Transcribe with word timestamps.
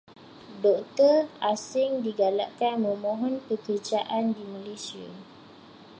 Doktor 0.65 1.15
asing 1.51 1.91
digalakkan 2.05 2.75
memohon 2.87 3.35
pekerjaan 3.47 4.25
di 4.35 4.41
Malaysia. 4.53 5.05